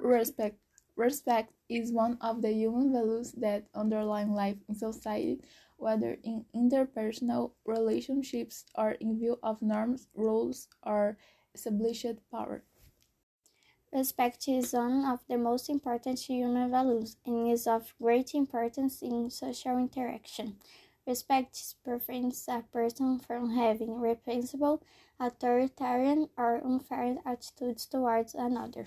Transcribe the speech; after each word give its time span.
Respect. 0.00 0.58
Respect 0.96 1.52
is 1.68 1.92
one 1.92 2.18
of 2.20 2.42
the 2.42 2.52
human 2.52 2.92
values 2.92 3.32
that 3.32 3.66
underlie 3.74 4.24
life 4.24 4.58
in 4.68 4.74
society, 4.74 5.42
whether 5.76 6.18
in 6.22 6.46
interpersonal 6.54 7.52
relationships 7.64 8.64
or 8.74 8.92
in 8.92 9.18
view 9.18 9.38
of 9.42 9.62
norms, 9.62 10.08
rules, 10.14 10.68
or 10.82 11.18
established 11.54 12.06
power. 12.30 12.62
Respect 13.92 14.48
is 14.48 14.72
one 14.72 15.04
of 15.04 15.20
the 15.28 15.38
most 15.38 15.68
important 15.68 16.18
human 16.18 16.70
values 16.70 17.16
and 17.24 17.48
is 17.48 17.66
of 17.66 17.94
great 18.00 18.34
importance 18.34 19.02
in 19.02 19.30
social 19.30 19.78
interaction. 19.78 20.56
Respect 21.06 21.76
prevents 21.84 22.48
a 22.48 22.64
person 22.72 23.18
from 23.18 23.50
having 23.50 24.00
reprehensible, 24.00 24.82
authoritarian, 25.20 26.28
or 26.36 26.56
unfair 26.64 27.18
attitudes 27.24 27.86
towards 27.86 28.34
another. 28.34 28.86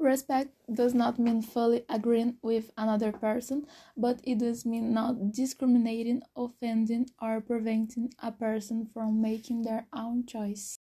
Respect 0.00 0.50
does 0.72 0.92
not 0.92 1.18
mean 1.18 1.40
fully 1.40 1.84
agreeing 1.88 2.36
with 2.42 2.72
another 2.76 3.12
person, 3.12 3.66
but 3.96 4.20
it 4.24 4.38
does 4.38 4.66
mean 4.66 4.92
not 4.92 5.32
discriminating, 5.32 6.22
offending, 6.36 7.10
or 7.22 7.40
preventing 7.40 8.12
a 8.18 8.32
person 8.32 8.86
from 8.92 9.22
making 9.22 9.62
their 9.62 9.86
own 9.92 10.26
choice. 10.26 10.78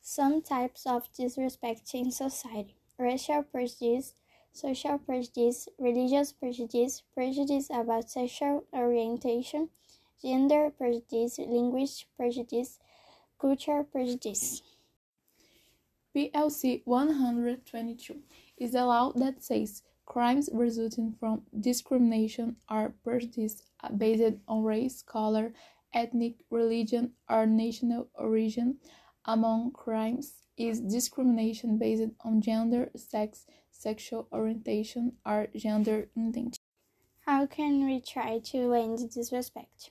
Some 0.00 0.42
types 0.42 0.86
of 0.86 1.12
disrespect 1.12 1.94
in 1.94 2.10
society 2.10 2.76
racial 2.98 3.42
prejudice, 3.42 4.14
social 4.52 4.98
prejudice, 4.98 5.68
religious 5.78 6.32
prejudice, 6.32 7.02
prejudice 7.14 7.68
about 7.70 8.10
sexual 8.10 8.64
orientation, 8.72 9.68
gender 10.22 10.70
prejudice, 10.70 11.38
language 11.38 12.06
prejudice, 12.16 12.78
cultural 13.40 13.84
prejudice. 13.84 14.62
PLC 16.14 16.82
122 16.84 18.22
is 18.58 18.74
a 18.74 18.84
law 18.84 19.12
that 19.16 19.42
says 19.42 19.82
crimes 20.06 20.48
resulting 20.52 21.14
from 21.18 21.42
discrimination 21.58 22.56
are 22.68 22.94
prejudice 23.04 23.62
based 23.96 24.36
on 24.46 24.62
race, 24.62 25.02
color, 25.02 25.52
ethnic, 25.94 26.34
religion, 26.50 27.12
or 27.28 27.46
national 27.46 28.08
origin. 28.14 28.76
Among 29.24 29.70
crimes 29.72 30.34
is 30.56 30.80
discrimination 30.80 31.78
based 31.78 32.12
on 32.24 32.40
gender, 32.40 32.90
sex, 32.96 33.46
sexual 33.70 34.28
orientation, 34.32 35.12
or 35.24 35.48
gender 35.56 36.08
identity. 36.16 36.58
How 37.26 37.46
can 37.46 37.86
we 37.86 38.00
try 38.00 38.40
to 38.40 38.72
end 38.74 39.10
disrespect? 39.12 39.90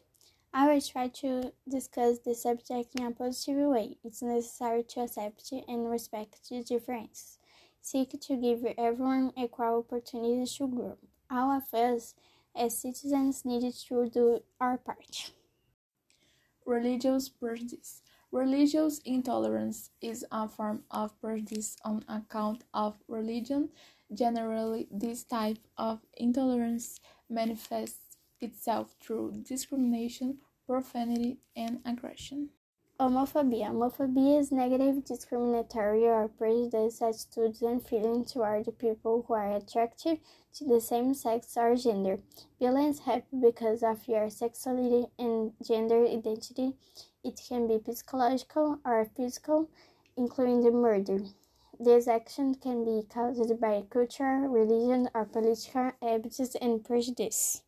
I 0.53 0.67
will 0.67 0.81
try 0.81 1.07
to 1.07 1.53
discuss 1.67 2.19
the 2.19 2.35
subject 2.35 2.99
in 2.99 3.05
a 3.05 3.11
positive 3.11 3.69
way. 3.69 3.97
It's 4.03 4.21
necessary 4.21 4.83
to 4.89 5.01
accept 5.01 5.53
and 5.67 5.89
respect 5.89 6.49
the 6.49 6.61
differences 6.61 7.37
seek 7.81 8.19
to 8.21 8.35
give 8.35 8.65
everyone 8.77 9.33
equal 9.37 9.79
opportunities 9.79 10.55
to 10.57 10.67
grow. 10.67 10.97
All 11.29 11.51
of 11.51 11.73
us, 11.73 12.13
as 12.55 12.77
citizens, 12.77 13.43
need 13.43 13.73
to 13.73 14.09
do 14.09 14.39
our 14.59 14.77
part. 14.77 15.31
Religious 16.65 17.29
prejudice. 17.29 18.01
Religious 18.31 18.99
intolerance 19.03 19.89
is 20.01 20.25
a 20.31 20.47
form 20.47 20.83
of 20.89 21.19
prejudice 21.19 21.75
on 21.83 22.05
account 22.07 22.63
of 22.73 22.95
religion. 23.07 23.69
Generally, 24.13 24.87
this 24.91 25.23
type 25.23 25.59
of 25.77 25.99
intolerance 26.15 26.99
manifests 27.29 28.17
itself 28.39 28.95
through 29.01 29.43
discrimination, 29.43 30.37
profanity, 30.65 31.39
and 31.55 31.79
aggression. 31.85 32.49
Homophobia. 33.01 33.71
Homophobia 33.71 34.39
is 34.39 34.51
negative, 34.51 35.03
discriminatory, 35.03 36.03
or 36.07 36.27
prejudiced 36.27 37.01
attitudes 37.01 37.63
and 37.63 37.83
feelings 37.83 38.31
toward 38.31 38.77
people 38.77 39.25
who 39.27 39.33
are 39.33 39.55
attracted 39.55 40.19
to 40.53 40.65
the 40.65 40.79
same 40.79 41.15
sex 41.15 41.57
or 41.57 41.75
gender. 41.75 42.19
Violence 42.59 42.99
happens 42.99 43.43
because 43.43 43.81
of 43.81 44.07
your 44.07 44.29
sexuality 44.29 45.07
and 45.17 45.53
gender 45.67 46.05
identity. 46.05 46.75
It 47.23 47.41
can 47.49 47.67
be 47.67 47.81
psychological 47.91 48.77
or 48.85 49.09
physical, 49.17 49.67
including 50.15 50.61
the 50.61 50.69
murder. 50.69 51.21
These 51.79 52.07
actions 52.07 52.57
can 52.61 52.85
be 52.85 53.01
caused 53.11 53.59
by 53.59 53.81
culture, 53.89 54.47
religion, 54.47 55.09
or 55.15 55.25
political 55.25 55.93
habits 56.03 56.55
and 56.61 56.85
prejudice. 56.85 57.63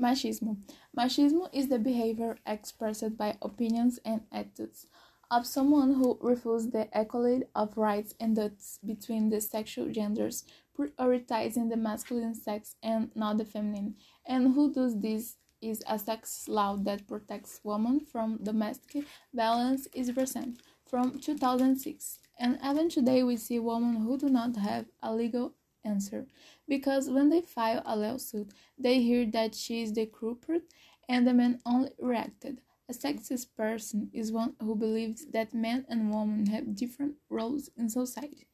Machismo. 0.00 0.56
Machismo 0.96 1.48
is 1.52 1.68
the 1.68 1.78
behavior 1.78 2.36
expressed 2.46 3.16
by 3.16 3.36
opinions 3.40 3.98
and 4.04 4.22
attitudes 4.32 4.86
of 5.30 5.46
someone 5.46 5.94
who 5.94 6.18
refuses 6.20 6.70
the 6.70 6.88
equality 6.92 7.44
of 7.54 7.76
rights 7.76 8.14
and 8.20 8.36
duties 8.36 8.78
between 8.84 9.30
the 9.30 9.40
sexual 9.40 9.88
genders, 9.90 10.44
prioritizing 10.78 11.70
the 11.70 11.76
masculine 11.76 12.34
sex 12.34 12.76
and 12.82 13.10
not 13.14 13.38
the 13.38 13.44
feminine, 13.44 13.94
and 14.26 14.54
who 14.54 14.72
does 14.72 15.00
this 15.00 15.36
is 15.64 15.82
a 15.88 15.98
sex 15.98 16.46
law 16.46 16.76
that 16.76 17.06
protects 17.08 17.60
women 17.64 17.98
from 17.98 18.38
domestic 18.42 19.04
violence 19.32 19.88
is 19.94 20.14
recent 20.14 20.60
from 20.86 21.18
2006 21.18 22.18
and 22.38 22.58
even 22.64 22.88
today 22.90 23.22
we 23.22 23.36
see 23.36 23.58
women 23.58 23.96
who 23.96 24.18
do 24.18 24.28
not 24.28 24.54
have 24.56 24.84
a 25.02 25.14
legal 25.14 25.54
answer 25.84 26.26
because 26.68 27.10
when 27.10 27.28
they 27.30 27.40
file 27.40 27.82
a 27.84 27.96
lawsuit, 27.96 28.52
they 28.78 29.00
hear 29.02 29.26
that 29.26 29.54
she 29.54 29.82
is 29.82 29.92
the 29.92 30.06
culprit 30.06 30.62
and 31.08 31.26
the 31.26 31.34
man 31.34 31.60
only 31.66 31.90
reacted. 31.98 32.60
A 32.88 32.92
sexist 32.92 33.54
person 33.56 34.10
is 34.12 34.32
one 34.32 34.54
who 34.60 34.74
believes 34.74 35.26
that 35.26 35.54
men 35.54 35.86
and 35.88 36.12
women 36.12 36.46
have 36.46 36.76
different 36.76 37.14
roles 37.30 37.70
in 37.76 37.88
society, 37.88 38.46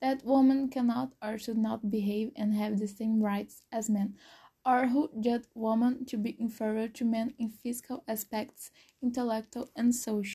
that 0.00 0.24
women 0.24 0.68
cannot 0.68 1.12
or 1.22 1.38
should 1.38 1.58
not 1.58 1.90
behave 1.90 2.32
and 2.34 2.54
have 2.54 2.78
the 2.78 2.88
same 2.88 3.22
rights 3.22 3.62
as 3.70 3.88
men, 3.88 4.16
or 4.64 4.88
who 4.88 5.10
judge 5.20 5.44
women 5.54 6.04
to 6.06 6.16
be 6.16 6.36
inferior 6.40 6.88
to 6.88 7.04
men 7.04 7.34
in 7.38 7.50
physical 7.50 8.02
aspects, 8.08 8.70
intellectual, 9.00 9.70
and 9.76 9.94
social. 9.94 10.34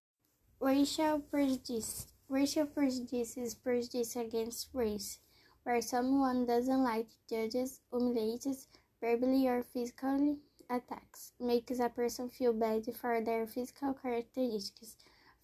Racial 0.62 1.20
prejudice. 1.20 2.08
Racial 2.30 2.66
prejudice 2.66 3.36
is 3.36 3.54
prejudice 3.54 4.16
against 4.16 4.70
race 4.74 5.20
where 5.64 5.82
someone 5.82 6.46
doesn't 6.46 6.84
like 6.84 7.08
judges, 7.30 7.80
humiliates, 7.92 8.68
verbally 9.00 9.48
or 9.48 9.64
physically 9.64 10.38
attacks, 10.70 11.34
makes 11.40 11.80
a 11.80 11.90
person 11.90 12.30
feel 12.30 12.54
bad 12.54 12.86
for 12.96 13.22
their 13.22 13.46
physical 13.46 13.94
characteristics, 13.94 14.96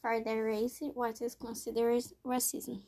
for 0.01 0.19
their 0.19 0.43
race, 0.45 0.81
what 0.93 1.21
is 1.21 1.35
considered 1.35 2.03
racism. 2.25 2.81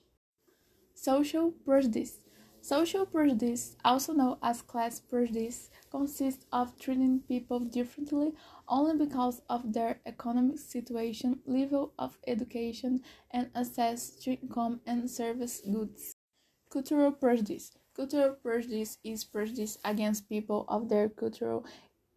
Social 0.94 1.52
prejudice. 1.52 2.20
Social 2.62 3.06
prejudice, 3.06 3.78
also 3.86 4.12
known 4.14 4.38
as 4.44 4.62
class 4.62 5.00
prejudice, 5.00 5.70
consists 5.90 6.46
of 6.52 6.78
treating 6.78 7.22
people 7.22 7.60
differently 7.62 8.34
only 8.68 8.98
because 8.98 9.42
of 9.50 9.72
their 9.74 10.02
economic 10.06 10.60
situation, 10.60 11.40
level 11.46 11.94
of 11.98 12.18
education, 12.28 13.02
and 13.32 13.50
access 13.56 14.10
to 14.10 14.34
income 14.34 14.82
and 14.86 15.10
service 15.10 15.62
goods. 15.62 16.19
Cultural 16.70 17.12
prejudice. 17.12 17.72
Cultural 17.94 18.34
prejudice 18.36 18.98
is 19.04 19.26
prejudice 19.26 19.78
against 19.84 20.30
people 20.30 20.64
of 20.70 20.88
their 20.88 21.10
cultural 21.10 21.66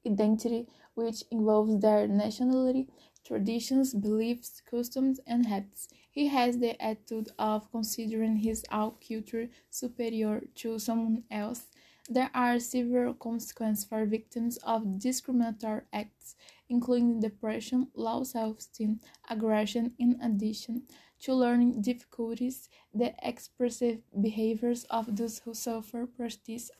identity, 0.06 0.68
which 0.94 1.24
involves 1.32 1.80
their 1.80 2.06
nationality, 2.06 2.88
traditions, 3.24 3.94
beliefs, 3.94 4.62
customs, 4.70 5.18
and 5.26 5.46
habits. 5.46 5.88
He 6.10 6.28
has 6.28 6.58
the 6.58 6.80
attitude 6.80 7.30
of 7.38 7.70
considering 7.72 8.36
his 8.36 8.64
own 8.70 8.94
culture 9.06 9.48
superior 9.70 10.42
to 10.56 10.78
someone 10.78 11.24
else. 11.30 11.66
There 12.12 12.30
are 12.34 12.58
severe 12.60 13.14
consequences 13.14 13.84
for 13.86 14.04
victims 14.04 14.58
of 14.58 14.98
discriminatory 14.98 15.82
acts, 15.92 16.36
including 16.68 17.20
depression, 17.20 17.88
low 17.94 18.22
self 18.24 18.58
esteem, 18.58 19.00
aggression, 19.30 19.94
in 19.98 20.20
addition 20.20 20.82
to 21.20 21.34
learning 21.34 21.80
difficulties, 21.80 22.68
the 22.92 23.14
expressive 23.22 24.00
behaviors 24.20 24.84
of 24.90 25.16
those 25.16 25.38
who 25.38 25.54
suffer 25.54 26.06
prejudice 26.06 26.70